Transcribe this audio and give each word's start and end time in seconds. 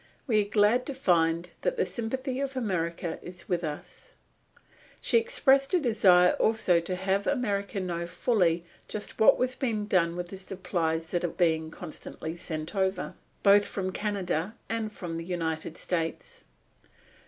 We 0.25 0.41
are 0.43 0.49
glad 0.49 0.87
to 0.87 0.95
find 0.95 1.51
that 1.61 1.77
the 1.77 1.85
sympathy 1.85 2.39
of 2.39 2.57
America 2.57 3.19
is 3.21 3.47
with 3.47 3.63
us," 3.63 4.15
She 4.99 5.19
expressed 5.19 5.75
a 5.75 5.79
desire 5.79 6.31
also 6.39 6.79
to 6.79 6.95
have 6.95 7.27
America 7.27 7.79
know 7.79 8.07
fully 8.07 8.65
just 8.87 9.19
what 9.19 9.37
was 9.37 9.53
being 9.53 9.85
done 9.85 10.15
with 10.15 10.29
the 10.29 10.37
supplies 10.37 11.11
that 11.11 11.23
are 11.23 11.27
being 11.27 11.69
constantly 11.69 12.35
sent 12.35 12.75
over, 12.75 13.13
both 13.43 13.67
from 13.67 13.91
Canada 13.91 14.55
and 14.67 14.91
from 14.91 15.17
the 15.17 15.23
United 15.23 15.77
States. 15.77 16.45